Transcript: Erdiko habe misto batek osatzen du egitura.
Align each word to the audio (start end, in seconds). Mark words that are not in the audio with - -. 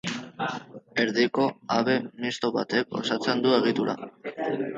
Erdiko 1.03 1.45
habe 1.75 1.99
misto 2.25 2.51
batek 2.57 2.99
osatzen 3.03 3.45
du 3.45 3.53
egitura. 3.61 3.97